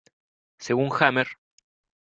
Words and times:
Según 0.57 0.89
Hammer, 0.99 1.27